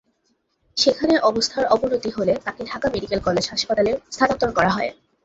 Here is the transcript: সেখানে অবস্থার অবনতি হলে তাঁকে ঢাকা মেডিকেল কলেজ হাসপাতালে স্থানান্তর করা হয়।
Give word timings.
সেখানে 0.77 1.13
অবস্থার 1.21 1.65
অবনতি 1.67 2.09
হলে 2.09 2.33
তাঁকে 2.45 2.61
ঢাকা 2.65 2.87
মেডিকেল 2.93 3.19
কলেজ 3.23 3.45
হাসপাতালে 3.49 3.91
স্থানান্তর 4.07 4.49
করা 4.57 4.71
হয়। 4.71 4.91